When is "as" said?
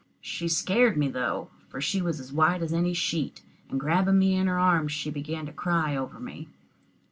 2.19-2.33, 2.63-2.73